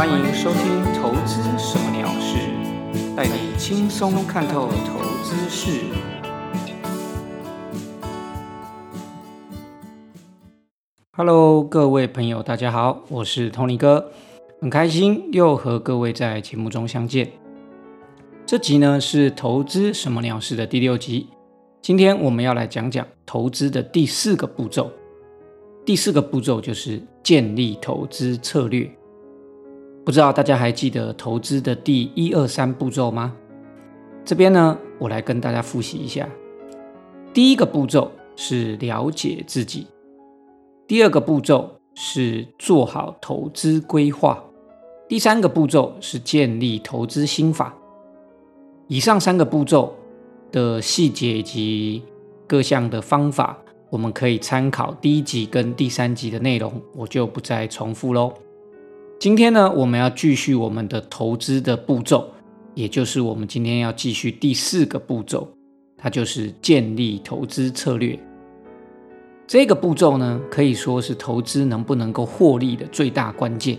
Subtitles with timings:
[0.00, 2.38] 欢迎收听《投资什么鸟事》，
[3.14, 5.78] 带你轻松看透投资事。
[11.12, 14.10] Hello，各位朋友，大家好，我是 Tony 哥，
[14.62, 17.30] 很开心又和各位在节目中相见。
[18.46, 21.28] 这集呢是《投资什么鸟事》的第六集，
[21.82, 24.90] 今天我们要来讲讲投资的第四个步骤。
[25.84, 28.90] 第四个步骤就是建立投资策略。
[30.10, 33.32] 不知道大家还记得投资的第一二三步骤吗？
[34.24, 36.28] 这边呢，我来跟大家复习一下。
[37.32, 39.86] 第一个步骤是了解自己，
[40.88, 44.42] 第二个步骤是做好投资规划，
[45.08, 47.72] 第三个步骤是建立投资心法。
[48.88, 49.94] 以上三个步骤
[50.50, 52.02] 的细节以及
[52.48, 53.56] 各项的方法，
[53.88, 58.34] 我们可以参考第一集跟第三集的内容，我就不再重复喽。
[59.20, 62.26] 今天呢，我们要继续我们的投资的步骤，
[62.74, 65.46] 也就是我们今天要继续第四个步骤，
[65.98, 68.18] 它就是建立投资策略。
[69.46, 73.78] 这个步骤呢，可以说是投资能不能够获利的最大关键，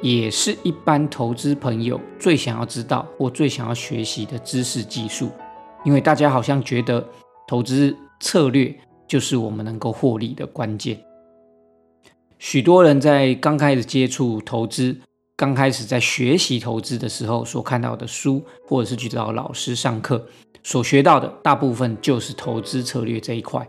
[0.00, 5.28] 也是一般投资朋友最想要知道或最想要学习的知识技术。
[5.84, 7.04] 因为大家好像觉得
[7.48, 8.72] 投资策略
[9.08, 10.96] 就是我们能够获利的关键。
[12.38, 14.96] 许多人在刚开始接触投资、
[15.36, 20.24] 刚开始在学习投资的时候，所看到的书，或者是去找老师上课
[20.62, 23.68] 所学到的，大部分就是投资策略这一块。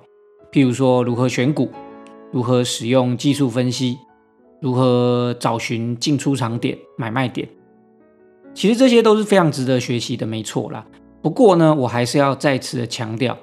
[0.52, 1.72] 譬如说，如何选股，
[2.32, 3.98] 如何使用技术分析，
[4.62, 7.50] 如何找寻进出场点、买卖点。
[8.54, 10.86] 其实这些都是非常值得学习的，没错啦。
[11.22, 13.36] 不过呢，我还是要再次的强调，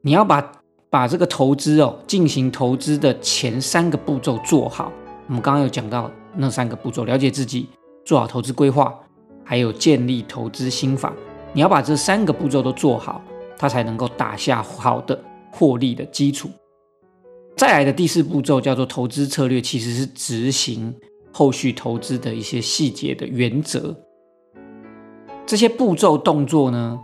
[0.00, 0.61] 你要把。
[0.92, 4.92] 把这个投资哦，进行投资的前三个步骤做好。
[5.26, 7.66] 我们刚刚有讲到那三个步骤：了解自己，
[8.04, 8.94] 做好投资规划，
[9.42, 11.10] 还有建立投资心法。
[11.54, 13.22] 你要把这三个步骤都做好，
[13.56, 15.18] 它才能够打下好的
[15.50, 16.50] 获利的基础。
[17.56, 20.94] 再来的第四步骤叫做投资策略，其实是执行
[21.32, 23.96] 后续投资的一些细节的原则。
[25.46, 27.00] 这些步骤动作呢？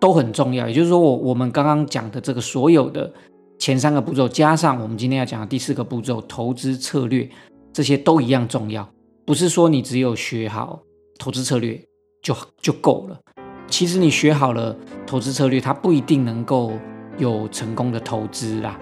[0.00, 3.12] 都很重要，也就是说，我我们刚刚讲的这个所有的
[3.58, 7.28] 前三个步骤，加上我们今天要讲的第四个步骤投资策略，
[7.72, 8.88] 这些都一样重要。
[9.26, 10.80] 不是说你只有学好
[11.18, 11.78] 投资策略
[12.22, 13.18] 就就够了。
[13.66, 14.74] 其实你学好了
[15.06, 16.72] 投资策略，它不一定能够
[17.18, 18.78] 有成功的投资啦。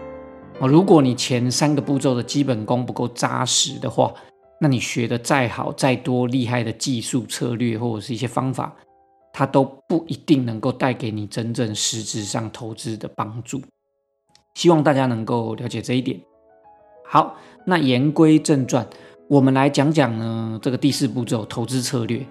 [0.60, 4.12] 啊，如果你前三个步骤的基本功不够扎实的话，
[4.60, 8.74] 那你学的再好、再多厉害的技术策略或者是一些方法。
[9.32, 13.60] 它都不一定能够带给你真正实质上投资的帮助，
[14.56, 16.18] 希望大家能够了解这一点。
[17.04, 17.36] 好，
[17.66, 18.86] 那言归正传，
[19.28, 22.24] 我们来讲讲呢这个第四步骤投资策略。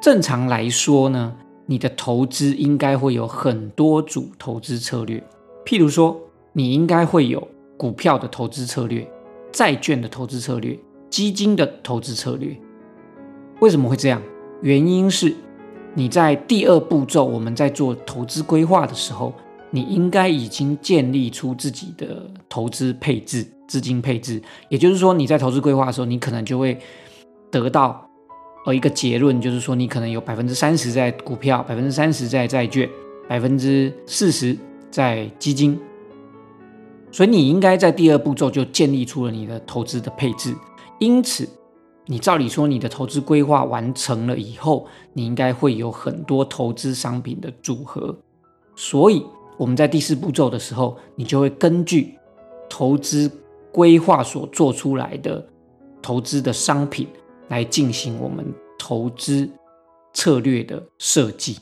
[0.00, 1.36] 正常来说呢，
[1.66, 5.22] 你的投资应该会有很多组投资策略，
[5.66, 6.18] 譬如说，
[6.54, 9.06] 你应该会有股票的投资策略、
[9.52, 10.78] 债券的投资策略、
[11.10, 12.58] 基金的投资策略。
[13.60, 14.22] 为什么会这样？
[14.62, 15.36] 原因是。
[15.92, 19.34] 你在第二步骤，我们在做投资规划的时候，
[19.70, 24.42] 你应该已经建立出自己的投资配置、资金配置。
[24.68, 26.78] 也就是说，你在投资规划的时候，你可能就会
[27.50, 28.08] 得到
[28.66, 32.88] 呃一个结论，就是说你可能有百分之三十在股票，百分之三十在债券，
[33.28, 34.56] 百分之四十
[34.90, 35.78] 在基金。
[37.12, 40.54] 所以你应该在第二步骤就建立出了你的投资的配置。
[40.98, 41.48] 因此。
[42.06, 48.18] 你照理说，你的投资规划完成了以后，你应该会有很多投资商品的组合。
[48.74, 49.24] 所以
[49.60, 52.18] 我们在第四步骤的时候，你就会根据
[52.66, 53.30] 投资
[53.70, 55.46] 规划所做出来的
[56.00, 57.06] 投资的商品
[57.48, 58.42] 来进行我们
[58.78, 59.46] 投资
[60.14, 61.58] 策略的设计。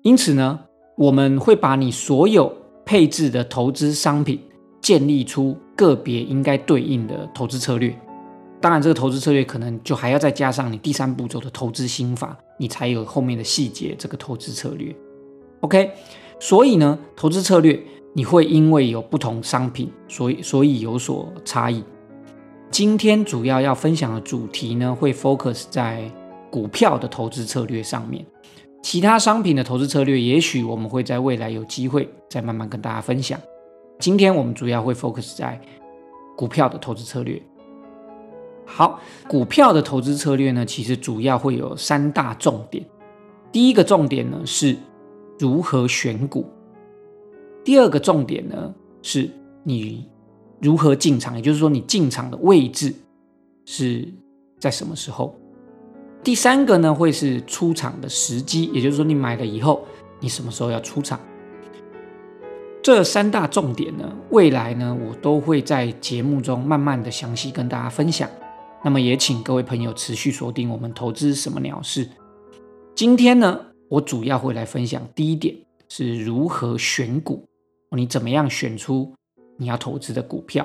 [0.00, 0.58] 因此呢，
[0.96, 2.50] 我们会把你所有
[2.86, 4.40] 配置的投资商品
[4.80, 7.94] 建立出个别应该对应的投资策略。
[8.62, 13.94] 当然，这个投资策略可能就还要再加上你第三步骤的投资心法，你才有后面的细节。
[13.98, 14.96] 这个投资策略
[15.60, 15.92] ，OK。
[16.40, 17.80] 所以呢，投资策略
[18.14, 21.84] 你会因为有不同商品，所以所以有所差异。
[22.70, 26.10] 今天主要要分享的主题呢，会 focus 在
[26.50, 28.24] 股票的投资策略上面。
[28.82, 33.38] 其他商品的投资策略，也许我们会在未来有机会再慢慢跟大家分享。
[33.98, 35.60] 今天我们主要会 focus 在
[36.34, 37.40] 股票的投资策略。
[38.64, 38.98] 好，
[39.28, 42.82] 股票的投资策略呢，其实主要会有三大重点。
[43.52, 44.76] 第一个重点呢是
[45.40, 46.44] 如何选股，
[47.64, 49.26] 第二个重点呢是
[49.64, 50.06] 你
[50.60, 52.94] 如何进场，也就是说你进场的位置
[53.64, 54.06] 是
[54.58, 55.34] 在什么时候。
[56.22, 59.86] 第三个呢，会是出场的时机，也就是说你买了以后，
[60.20, 61.18] 你什么时候要出场。
[62.82, 68.28] 这三大重点呢，未来呢，我都会在节目中慢慢的详细跟大家分享。
[68.84, 72.06] 那么也请各位朋友持续锁定我们投资什么鸟事。
[72.94, 73.58] 今天呢，
[73.90, 75.52] 我主要会来分享第一点
[75.88, 77.44] 是如何选股，
[77.90, 79.12] 你怎么样选出
[79.56, 80.64] 你要投资的股票。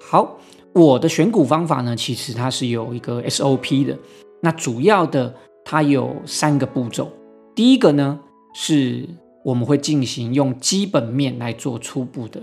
[0.00, 0.38] 好，
[0.72, 3.96] 我的选股方法呢，其实它是有一个 SOP 的。
[4.40, 5.34] 那主要的
[5.66, 7.12] 它有三个步骤。
[7.54, 8.18] 第一个呢，
[8.54, 9.06] 是
[9.44, 12.40] 我们会进行用基本面来做初步的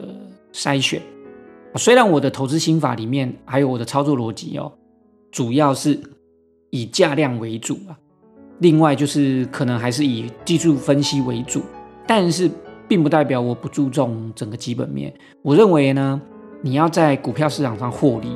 [0.53, 1.01] 筛选。
[1.75, 4.71] 虽然我的投资心法里面还有我的操作逻辑哦，
[5.31, 5.99] 主要是
[6.69, 7.97] 以价量为主啊，
[8.59, 11.61] 另外就是可能还是以技术分析为主，
[12.07, 12.49] 但是
[12.87, 15.13] 并不代表我不注重整个基本面。
[15.41, 16.21] 我认为呢，
[16.61, 18.31] 你要在股票市场上获利，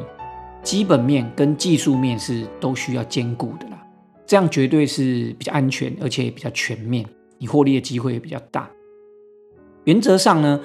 [0.62, 3.82] 基本面跟技术面是都需要兼顾的啦，
[4.26, 7.06] 这样绝对是比较安全，而且也比较全面，
[7.38, 8.70] 你获利的机会也比较大。
[9.86, 10.60] 原则上呢。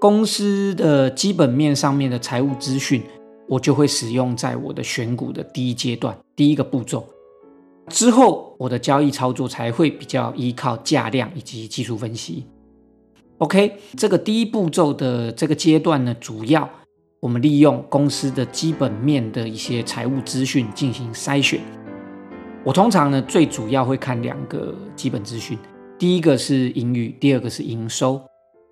[0.00, 3.00] 公司的基本面上面的财务资讯，
[3.46, 7.06] 我就会使用在我的选股的第一阶段，第一个步骤。
[7.88, 12.46] 之后，我的交易操作才会比较依靠价量以及技术分析。
[13.38, 16.68] OK，这个第一步骤的这个阶段呢，主要
[17.20, 21.60] 我们利用公司的基本面的一些财务资讯进行筛选。
[22.64, 25.58] 我通常呢，最主要会看两个基本资讯，
[25.98, 28.22] 第一个是盈余，第二个是营收。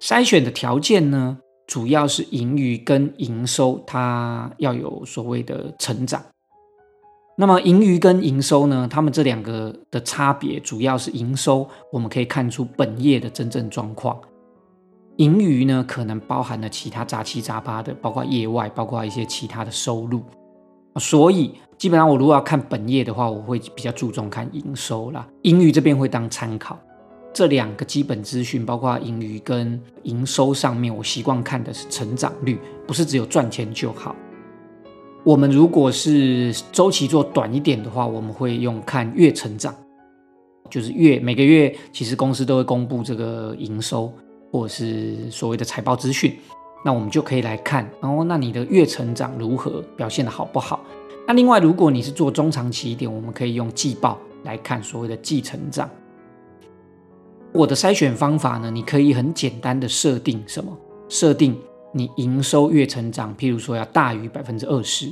[0.00, 1.36] 筛选的条件呢，
[1.66, 6.24] 主要是盈余跟营收，它要有所谓的成长。
[7.40, 14.20] 那么盈余跟营收呢，它们这两个的差别，主要是营收我们可以看出本业的真正状况，
[15.16, 20.22] 盈余呢可能包含了其他杂七杂八的，包括业外，包括一些其他的收入。
[20.96, 26.78] 所以基本上我如果要看本业的话，我会比较注重看营收啦，盈余这边会当参考。
[27.32, 34.14] 这两个基本资讯，包括盈余跟营收上面，我习惯看的是成长率，不是只有赚钱就好。
[35.22, 39.74] 我们如果是周期做短一点的话，我们会用看月成长，
[40.70, 44.12] 就是月每个月其实公司都会公布这个营收
[44.50, 46.34] 或者是所谓的财报资讯，
[46.84, 50.80] 那我们就可以来看，然后那你的月成长如何表现的好不好？
[51.26, 55.88] 那另外如果你是做中长期一点，我们可以用季报来看所谓的季成长。
[57.52, 58.70] 我的筛选方法呢？
[58.70, 60.76] 你可以很简单的设定什么？
[61.08, 61.56] 设定
[61.92, 65.06] 你营收月成长，譬如说要大于百分之二十，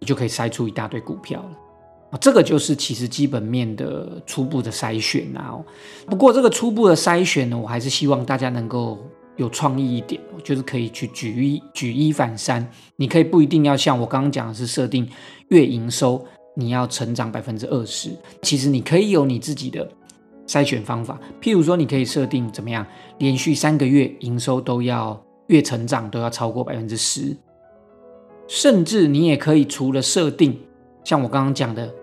[0.00, 1.50] 你就可以筛出一大堆股票了。
[2.10, 5.58] 啊，这个就是其实基本面的初步的筛选啊。
[6.06, 8.98] 不过这个初步的筛选呢，我还是希望大家能够
[9.36, 12.66] 有创意一点，就是可以去举一举一反三。
[12.96, 15.08] 你可以不一定要像我刚刚讲的是设定
[15.48, 16.24] 月营收
[16.54, 18.10] 你要成长百分之二十，
[18.42, 19.88] 其实你可以有你自己的。
[20.46, 22.86] 筛选方法，譬如说，你可以设定怎么样，
[23.16, 27.36] 连续三个月营收都要月成长都要超过百分之十，
[28.46, 30.58] 甚至你也可以除了设定
[31.04, 31.94] 像我刚刚讲的，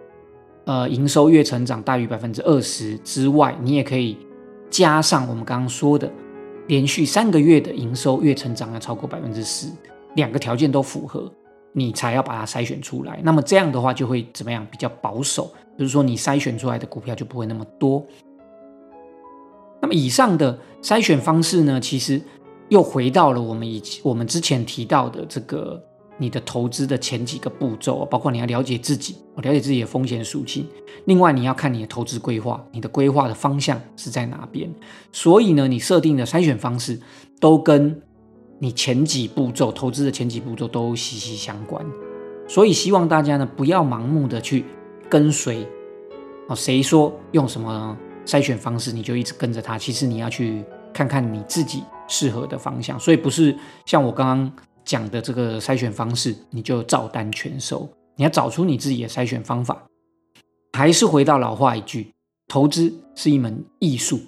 [0.66, 4.18] 呃，营收月成长大于百分之二十之外，你也可以
[4.70, 6.12] 加上我们刚刚说的，
[6.68, 9.68] 连续三个月的营收月成长要超过百分之十，
[10.16, 11.32] 两个条件都符合，
[11.74, 13.20] 你才要把它筛选出来。
[13.24, 14.66] 那么这样的话就会怎么样？
[14.70, 18.06] 比较保守，就是说你筛选出来的股票就不会那么多。
[19.82, 22.22] 那么以上的筛选方式呢，其实
[22.72, 25.82] 又回到了我们以我们之前提到的这个
[26.18, 30.66] 你的投资的前几个步骤，包括你要了解自己，了解自己的风险属性。
[31.04, 34.74] 另外，你要看你的投资规划，你的规划的方向是在哪边。
[35.12, 36.98] 所以呢，你设定的筛选方式
[37.42, 38.02] 都跟
[38.58, 41.86] 你前几步骤投资的前几步骤都息息相关。
[42.48, 44.64] 所以希望大家呢不要盲目的去
[45.10, 45.68] 跟随
[46.48, 47.98] 哦，谁说用什么。
[48.24, 49.80] 筛选方式，你就一直跟着他。
[49.80, 50.64] 其实你要去
[50.94, 54.54] 看看你自己适合的方向，所以不是像我刚刚
[54.84, 57.90] 讲的这个筛选方式，你就照单全收。
[58.18, 59.82] 你要找出你自己的筛选方法。
[60.78, 62.12] 还是回到老话一句，
[62.48, 64.20] 投资是一门艺术，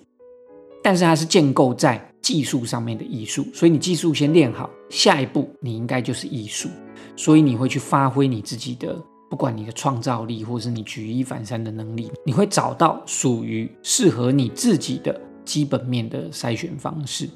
[0.82, 3.46] 但是它是建构在技术上面的艺术。
[3.54, 6.70] 所以你技术先练好，下一步你应该就是艺术。
[7.16, 8.98] 所以你会去发挥你自己的。
[9.30, 17.28] 不管你的创造力，或是你举一反三的能力，你会找到属于适合你自己的基本面的筛选方式。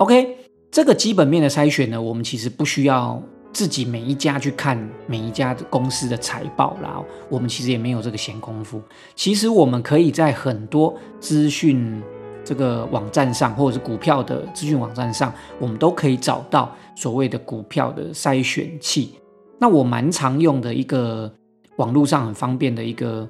[0.00, 0.34] OK，
[0.70, 8.80] 这个基本面的筛选呢，我们其实不需要自己每一家去看每一家公司的财报啦，我们其实也没有这个闲工夫。
[9.14, 12.02] 其实我们可以在很多资讯
[12.42, 19.16] 这个网站上，或者是股票的资讯网站上，我们都可以找到所谓的股票的筛选器。
[19.58, 21.30] 那我蛮常用的一个
[21.76, 23.28] 网络上很方便的一个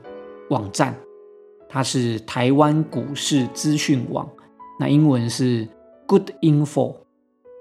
[0.50, 0.94] 网站，
[1.68, 4.28] 它是台湾股市资讯网，
[4.78, 5.66] 那英文是
[6.10, 6.96] Good Info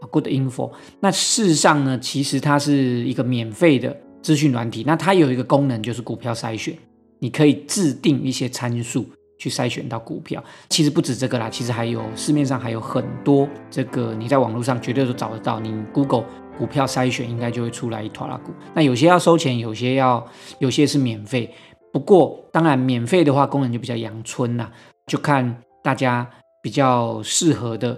[0.01, 0.71] 啊，Good Info。
[0.99, 6.75] 那事实上呢，其实它是一个免费的资讯软体，那它有一个功能就是股票筛选，
[7.19, 9.05] 你可以制定一些参数。
[9.37, 16.25] 去筛选到股票，其实不止这个啦，其实还有市面上还有很多这个你在网络上绝对都找得到，你 Google
[16.57, 18.51] 股票筛选应该就会出来一坨拉股。
[18.73, 20.27] 那有些要收钱，有些要
[20.59, 21.49] 有些是免费。
[21.93, 24.69] 不过当然免费的话功能就比较阳春啦，
[25.07, 26.29] 就看大家
[26.61, 27.97] 比较适合的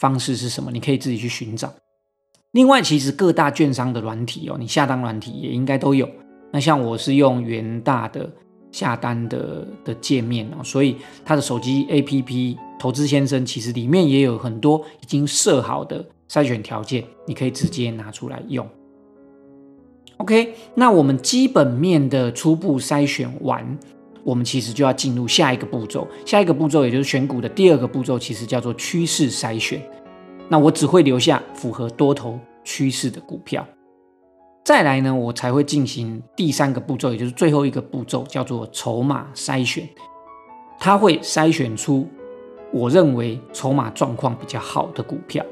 [0.00, 1.72] 方式是什么，你可以自己去寻找。
[2.50, 6.08] 另外，其实各大券商的软体哦，你下单软体也应该都有。
[6.50, 8.28] 那像我是用元大的。
[8.72, 18.64] 下单的的界面哦，所以他的手机 APP 投资先生其实里面也有很多已经设好的筛选条件，你可以直接拿出来用。
[20.18, 23.76] OK，那我们基本面的初步筛选完，
[24.24, 26.06] 我们其实就要进入下一个步骤。
[26.24, 29.80] 下一个步骤也就是选股的第二个步骤，其实叫做趋势筛选。
[30.48, 33.66] 那我只会留下符合多头趋势的股票。
[34.64, 39.88] 再来呢，我才会进行第三个步骤，也就是最后一个步骤，叫做筹码筛选。
[40.78, 42.06] 它会筛选出
[42.72, 45.44] 我认为筹码状况比较好的股票。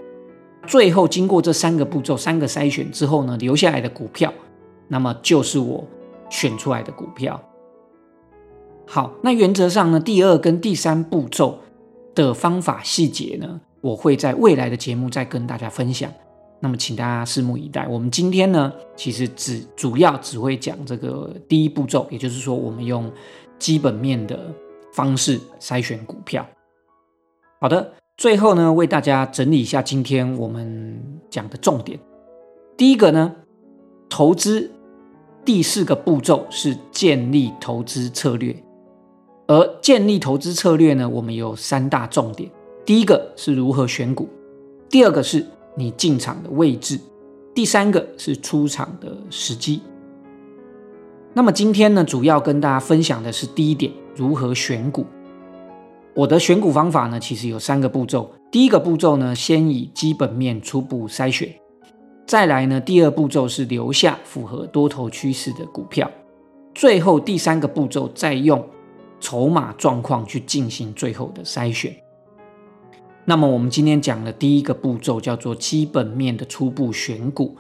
[0.67, 4.33] 最后经过这三个步骤、三个筛选之后呢，留下来的股票，
[4.89, 5.83] 那么就是我
[6.29, 7.41] 选出来的股票。
[8.91, 11.59] 好，那原则上呢，第二跟第三步骤
[12.15, 16.11] 的方法细节呢，我会在未来的节目再跟大家分享。
[16.61, 17.87] 那么，请大家拭目以待。
[17.87, 23.13] 我们今天呢，其实只主要只会讲这个第一步骤，也就是说，我们用
[23.59, 24.53] 基本面的
[24.95, 26.45] 方式筛选股票。
[27.61, 32.01] 好的，最后呢，为大家整理一下今天我们讲的重点。
[32.77, 33.37] 第一个呢，
[34.09, 34.71] 投资
[35.45, 38.57] 第四个步骤是建立投资策略，
[39.49, 42.49] 而建立投资策略呢，我们有三大重点。
[42.87, 44.29] 第一个是如何选股，
[44.89, 45.45] 第二个是。
[45.75, 46.99] 你进场的位置，
[47.55, 49.81] 第三个是出场的时机。
[51.33, 55.07] 那么今天呢，主要跟大家分享的是第一点，如何选股。
[56.15, 58.29] 我的选股方法呢，其实有三个步骤。
[58.51, 61.49] 第一个步骤呢，先以基本面初步筛选；
[62.27, 66.09] 再来呢，第二步骤是留下符合多头趋势的股票；
[66.75, 68.67] 最后第三个步骤再用
[69.21, 71.95] 筹码状况去进行最后的筛选。
[73.25, 77.55] 那么我们今天讲的第一个步骤叫做基本面的初步选股，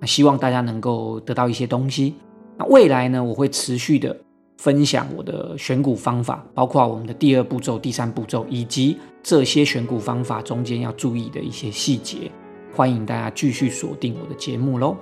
[0.00, 2.14] 那希望大家能够得到一些东西。
[2.56, 4.16] 那未来呢，我会持续的
[4.58, 12.30] 分享我的选股方法，包括我们的第二步骤、第三步骤，以及这些选股方法中间要注意的一些细节。
[12.74, 14.96] 欢迎大家继续锁定我的节目喽。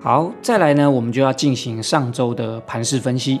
[0.00, 3.40] 好，再来呢，我们就要进行上周的盘势分析。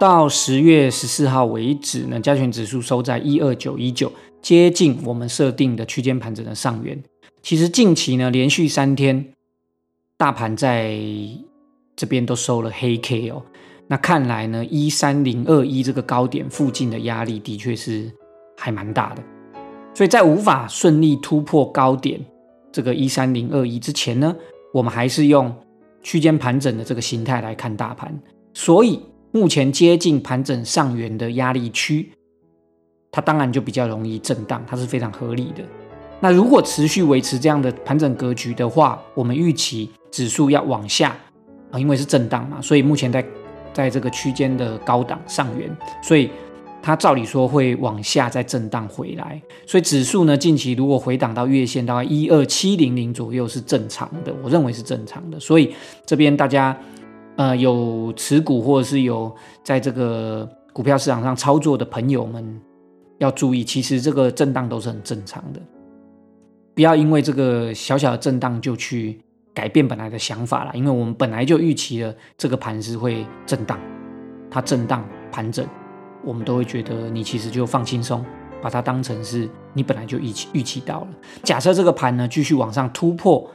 [0.00, 4.10] 到十月十四号为止呢，加权指数收在一二九一九。
[4.40, 6.98] 接近我们设定的区间盘整的上缘。
[7.42, 9.34] 其实近期呢，连续三天
[10.16, 10.98] 大盘在
[11.94, 13.42] 这边都收了黑 K 哦。
[13.88, 18.10] 那看来呢，一三零二一这个高点附近的压力的确是
[18.56, 19.22] 还蛮大的。
[19.92, 22.18] 所以在无法顺利突破高点
[22.72, 24.34] 这个一三零二一之前呢，
[24.72, 25.54] 我们还是用
[26.02, 28.18] 区间盘整的这个形态来看大盘。
[28.54, 28.98] 所以
[29.32, 32.10] 目前接近盘整上缘的压力区。
[33.12, 35.64] 它当然就比较容易震荡，它是非常合理的。
[36.20, 41.16] 那如果持续维持这样的盘整格局的话，我们预期指数要往下
[41.72, 43.24] 啊，因为是震荡嘛，所以目前在
[43.72, 45.68] 在这个区间的高档上缘，
[46.00, 46.30] 所以
[46.80, 49.42] 它照理说会往下再震荡回来。
[49.66, 55.40] 所以指数呢，近期如果回档到月线大概一二七零零左右是正常的，我认为是正常的。
[55.40, 55.74] 所以
[56.06, 56.78] 这边大家
[57.40, 62.60] 呃有持股或者是有在这个股票市场上操作的朋友们。
[63.18, 65.60] 要注意，其实这个震荡都是很正常的，
[66.74, 69.20] 不要因为这个小小的震荡就去
[69.52, 70.70] 改变本来的想法了。
[70.74, 73.78] 因为我们本来就预期了这个盘是会震荡，
[74.50, 75.66] 它震荡盘整，
[76.24, 78.24] 我们都会觉得你其实就放轻松，
[78.62, 81.08] 把它当成是你本来就预期预期到了。
[81.42, 83.46] 假设这个盘呢继续往上突破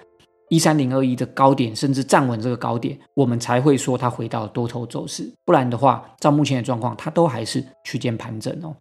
[0.50, 5.32] 一三零二一的高点，甚至站稳这个高点，我们才会说它回到多头走势。
[5.44, 8.76] 不然的话，照目前的状况，它都还是区间盘整哦。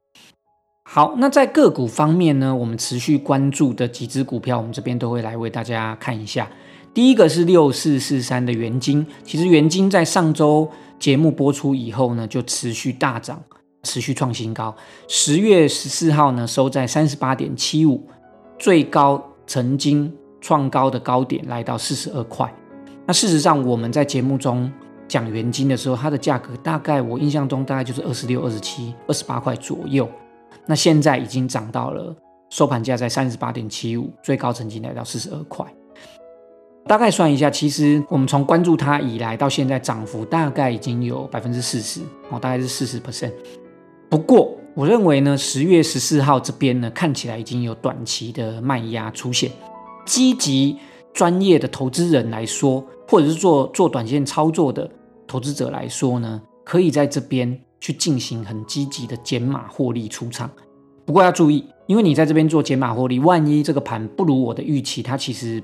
[0.86, 6.46] 好，那在个股方面呢，我们持续关注的几只股票，我们这边都会来为大家看一下。
[6.92, 13.42] 第一个是六四四三的元金，其实元金在上周节目播出以后呢，就持续大涨，
[13.82, 14.76] 持续创新高。
[15.08, 18.06] 十月十四号呢，收在三十八点七五，
[18.58, 22.52] 最高曾经创高的高点来到四十二块。
[23.06, 24.70] 那事实上，我们在节目中
[25.08, 30.06] 讲元金的时候，它的价格大概我印象中大概就是二十六、二十七、二十八块左右。
[30.66, 32.14] 那现在已经涨到了
[32.50, 35.64] 收盘价在三十八点七五，最高曾经来到四十二块。
[36.86, 43.32] 大概算一下，其实我们从关注它以来到现在，涨幅大概已经有百分之四十哦，大概是四十 percent。
[44.10, 49.50] 不过，我认为呢，十月十四号这边呢，看起来已经有短期的卖压出现。
[50.04, 50.76] 积极
[51.12, 54.90] 专业的投资人来说，或者是做做短线操作的
[55.26, 60.50] 投资者来说呢，可以在这边去进行很积极的减码获利出场。
[61.04, 65.62] 不过要注意，因为你在这边做减码获利，万一这个盘不如我的预期，它其实。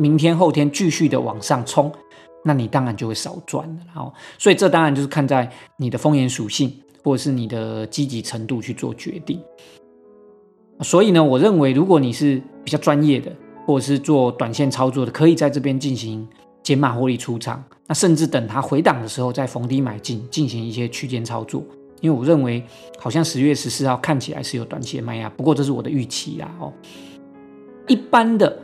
[0.00, 1.92] 明天后天继续的往上冲，
[2.44, 3.80] 那你当然就会少赚了。
[3.84, 9.42] 然后，所以这当然就是看在你的风险属性或者是你的积极程度去做决定。
[10.82, 13.34] 所以呢，我认为如果你是比较专业的，
[13.68, 16.26] 或者是做短线操作的，可以在这边进行
[16.62, 17.62] 减码获利出场。
[17.86, 21.62] 那甚至等它回档的时候再逢低买进，进行一些区间操作。
[22.00, 22.64] 因为我认为
[22.98, 26.50] 好像十月十四号看起来是有短期的卖压，不过这是我的预期啦。
[26.58, 26.72] 哦，
[27.86, 28.56] 一般的。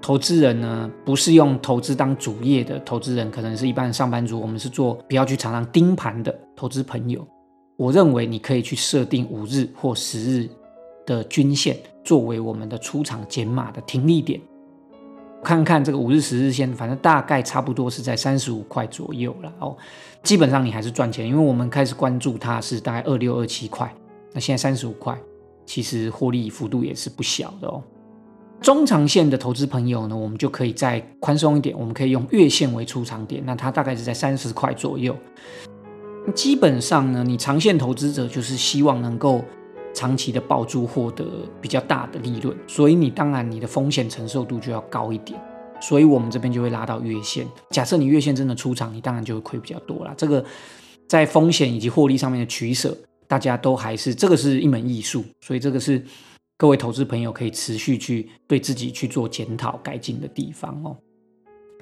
[0.00, 4.38] 投资人呢，不是用投资当主业的投资人，可能是一般的上班族。
[4.38, 7.26] 我们是做不要去常常盯盘的投资朋友。
[7.76, 10.48] 我认为你可以去设定五日或十日
[11.06, 14.40] 的均线，作为我们的出场减码的停利点。
[15.42, 19.76] 看看这个五日、十日线，反正大概差不多是在三十五块左右了哦。
[20.22, 23.94] 基本上你还是赚钱，因为我们开始关注它是大概二六二七块，
[24.32, 25.14] 那现在三十五块，
[25.66, 27.82] 其实获利幅度也是不小的哦。
[28.62, 35.14] 中长线的投资朋友呢，我们就可以再宽松一点，我们可以用月线为出场点，那它大概是在三十块左右。
[36.34, 39.44] 基本上呢，你长线投资者就是希望能够
[39.94, 41.24] 长期的爆住，获得
[41.60, 45.40] 比较大的利润，所以你当然你的风险承受度就要高一点，
[45.80, 47.46] 所以我们这边就会拉到月线。
[47.70, 50.12] 假设你月线真的出场，你当然就会亏比较多啦。
[50.16, 50.44] 这个
[51.08, 52.94] 在风险以及获利上面的取舍，
[53.26, 56.04] 大家都还是这个是一门艺术，所以这个是。
[56.56, 60.96] 各位投资朋友可以持续去对自己去做检讨改进的地方哦。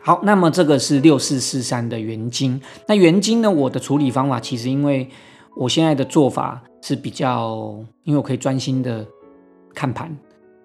[0.01, 2.59] 好，那么这个是六四四三的原金。
[2.89, 3.51] 那原金呢？
[3.51, 5.07] 我的处理方法其实因为
[5.57, 9.07] 我现在的做法是比较，因为我可以专心的
[9.75, 10.15] 看盘，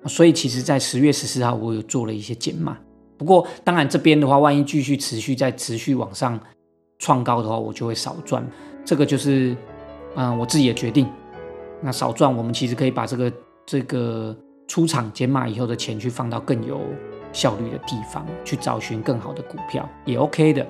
[0.06, 2.78] 所以其实在十月十四号我有做了一些减码。
[3.18, 6.38] 不过当然这边的话，万一继续持续在持续往上
[7.00, 8.46] 创高的话，我就会少赚。
[8.84, 9.56] 这个就是
[10.16, 11.08] 嗯我自己的决定。
[11.82, 13.32] 那少赚，我们其实可以把这个。
[13.70, 14.34] 这个
[14.66, 16.80] 出场减码以后的钱去放到更有
[17.34, 20.66] 效率的地方，去找寻更好的股票也 OK 的。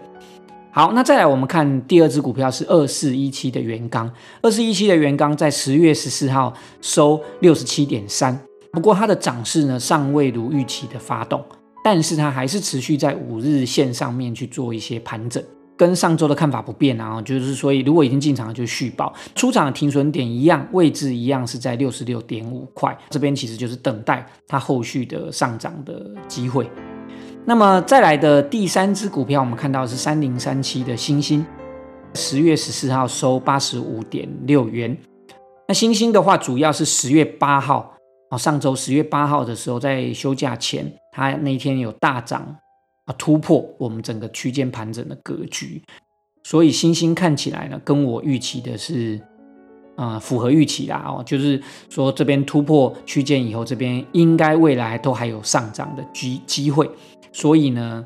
[0.72, 8.40] 好，那再来我们看第二只股票是二四一七的元钢，二四一七的元钢在十月十四号收六十七点三，
[8.72, 11.44] 不过它的涨势呢尚未如预期的发动，
[11.84, 15.44] 但是它还是持续在五日线上面去做一些盘整。
[15.76, 26.68] 跟上周的看法不变啊，就是所以如果已经进场了就续报，出场的停损点一样，位置一样是在六十六点五块，这边其实就是等待它后续的上涨的机会。
[27.50, 31.46] 那么再来的第三只股票，我们看到是三零三七的星星，
[32.14, 34.98] 十月十四号收八十五点六元。
[35.66, 37.96] 那星星的话，主要是十月八号
[38.30, 42.58] 啊，上周十月八号的时候，在休假前，它那一天有大涨。
[43.06, 45.82] 啊，突破我们整个区间盘整的格局，
[46.44, 49.18] 所以星星看起来呢，跟我预期的是，
[49.96, 56.86] 啊，符合预期啦哦，就是说这边突破区间以后，这边应该未来都还有上涨的机机会，
[57.38, 58.04] 所以呢，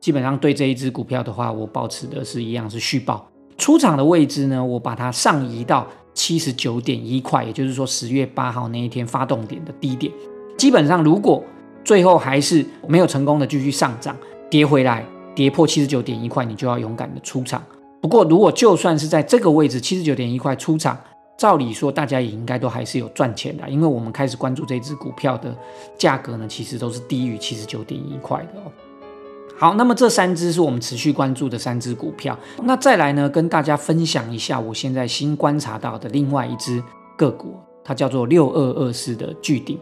[0.00, 10.10] 基本上对这一只股票的话，我保持的是一样是续报，出场的位置呢，我把它上移到七十九点一块，也就是说十月八号那一天发动点的低点，
[10.56, 11.44] 基本上如果
[11.84, 14.16] 最后还是没有成功的继续上涨。
[14.48, 15.04] 跌回来，
[15.34, 17.62] 跌破七十九点一块，你就要勇敢的出场。
[18.00, 20.98] 不过，如果就算是在这个位置七十九点一块出场，
[21.36, 25.56] 照理说大家也应该都还是有赚钱的，因为我们开始关注这只股票的
[25.98, 28.70] 价格呢，其实都是低于七十九点一块的哦。
[29.58, 32.38] 好，那么这三只是我们持续关注的三只股票。
[32.62, 36.82] 那再来呢，跟大家分享一下我现在新观察到的另外一只
[37.16, 39.78] 个股，它叫做六二二四的巨顶。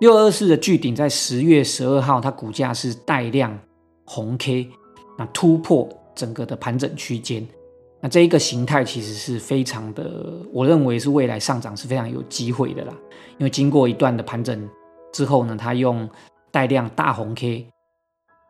[0.00, 3.58] 六二四的巨顶在十月十二号，它股价是带量。
[4.10, 4.70] 红 K，
[5.18, 7.46] 那突破整个的盘整区间，
[8.00, 10.08] 那这一个形态其实是非常的，
[10.52, 12.94] 我认为是未来上涨是非常有机会的啦。
[13.38, 14.68] 因为经过一段的盘整
[15.12, 16.08] 之后呢，它用
[16.52, 17.66] 带量大红 K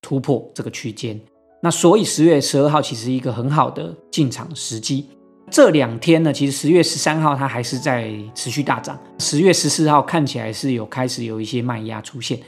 [0.03, 1.19] 突破这个区间，
[1.63, 5.09] 那所以十月十二号其实一个很好的进场时机。
[5.51, 12.39] 这两天呢，其实十月十三号它还是在持续大涨，十月十四号看起来是有开始有一些卖压出现。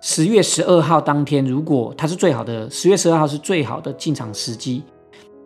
[0.00, 4.84] 十月十二号当天，如果它是最好的，十月十二号是最好的进场时机。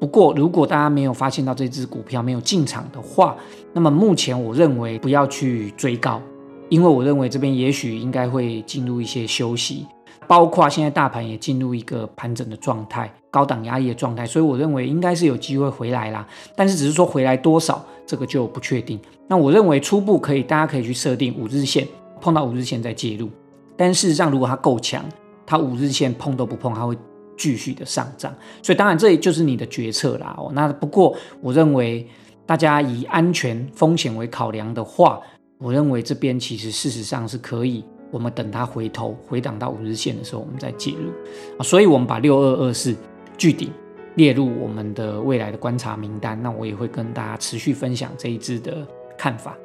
[0.01, 3.37] 不过，如果大家没有发现到这只股票没有进场的话，
[3.73, 6.21] 那么目前我认为不要去追高，
[6.69, 9.87] 因为我认为这边也许应该会进入一些休息，
[10.27, 16.27] 包括现在大盘也进入一个盘整的状态，高档压力的状态，所以我认为应该是有机会回来啦。
[16.55, 19.01] 但是只是说回来多少，这个就不确定。
[19.27, 21.87] 那我认为初步可以，大家可以去设定五日线，
[22.21, 23.31] 碰到五日线再介入。
[23.77, 25.03] 但事实上，如果它够强，
[25.47, 26.95] 它五日线碰都不碰，它会。
[27.37, 30.35] 继续的上涨，所以当然这也就是你的决策啦。
[30.39, 32.07] 哦，那不过我认为
[32.47, 35.21] 大家以安全风险为考量的话，
[35.59, 41.11] 我认为这边其实事实上是可以，我们等它回头回档到五日线的时候，我们再介入
[41.59, 41.63] 啊。
[41.63, 42.95] 所以我们把六二二四
[43.37, 43.71] 巨顶
[44.15, 46.41] 列入我们的未来的观察名单。
[46.43, 49.57] 那我也会跟大家持续分享这一支的看法。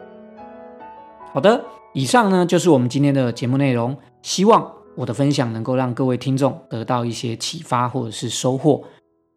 [1.33, 4.78] 好的，以上呢就是我们今天的节目内容，希望。
[4.99, 8.83] 我的分享能够让各位听众得到一些启发或者是收获，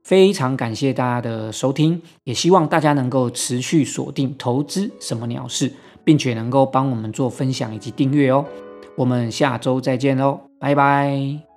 [0.02, 5.72] 非常感谢大家的收听，也希望大家能够持续锁定投资什么鸟事，
[6.02, 8.44] 并且能够帮我们做分享以及订阅哦。
[8.96, 11.51] 我们下周再见喽，拜拜。